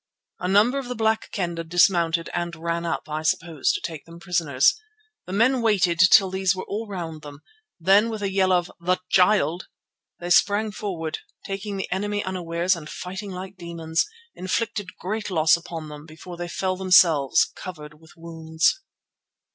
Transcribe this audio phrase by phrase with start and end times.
[0.39, 4.19] A number of the Black Kendah dismounted and ran up, I suppose to take them
[4.19, 4.73] prisoners.
[5.27, 7.43] The men waited till these were all round them.
[7.79, 9.67] Then with a yell of "The Child!"
[10.19, 15.87] they sprang forward, taking the enemy unawares and fighting like demons, inflicted great loss upon
[15.89, 18.81] them before they fell themselves covered with wounds.